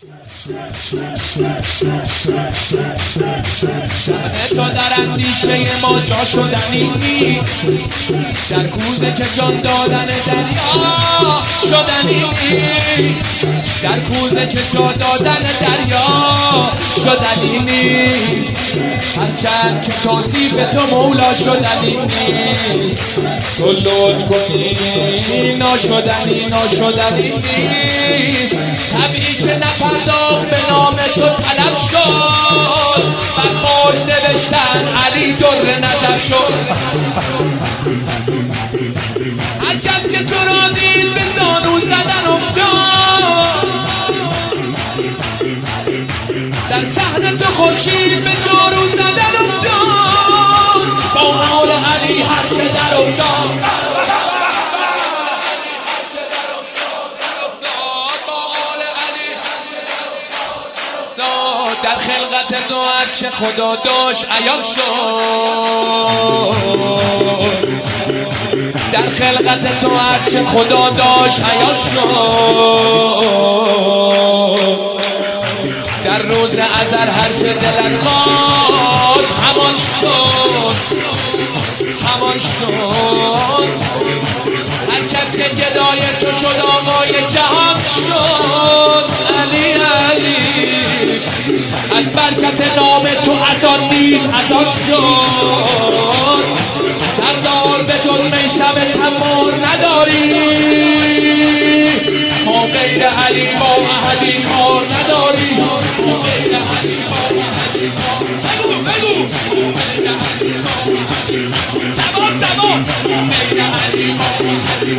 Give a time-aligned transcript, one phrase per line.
[0.00, 0.06] تو
[4.54, 7.66] در اندیشه ما جا شدنی نیست.
[8.50, 13.46] در کوزه که جان دادن دریا شدنی نیست.
[13.82, 16.72] در کوزه که جا دادن دریا
[17.04, 18.65] شدنی نیست.
[19.16, 21.98] هرچند که توصیف تو مولا شدنی.
[22.76, 23.14] نیست
[23.58, 24.76] تو لطف کنی
[25.54, 27.32] ناشدنی ناشدنی.
[27.32, 28.54] نیست
[28.92, 33.02] طبیعی که نپرداخت به نام تو طلب شد.
[33.36, 36.52] بر خود نوشتن علی در نظر شد.
[39.60, 43.66] هر کس که تو را دید به زانو زدن افتاد.
[46.70, 48.55] در سحن تو خورشید به جارو
[61.16, 62.84] در خلقت تو
[63.20, 64.82] چه خدا داشت عیان شد.
[68.92, 69.90] در خلقت تو
[70.30, 72.06] چه خدا داشت عیان شد.
[76.04, 80.76] در روز ازر هر چه دلت خواست همان شد.
[82.06, 83.86] همان شد.
[84.90, 86.60] هر کس که گدای تو شد
[91.46, 96.36] از برکت نام تو از آن نیز از آن شد.
[97.16, 100.34] سردار به جد میشم تمور نداری.
[102.44, 105.50] ما غیر علی با اهلی کار نداری.
[106.06, 108.76] ما غیر علی با اهلی نداری.
[108.86, 109.14] بگو.
[109.14, 109.66] بگو
[111.96, 112.80] زبان زبان
[113.28, 114.98] غیر علی با اهلی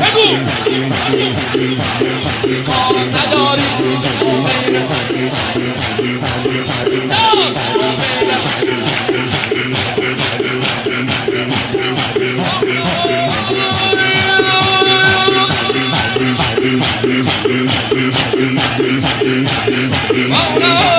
[0.00, 0.26] بگو.
[20.04, 20.91] Oh no!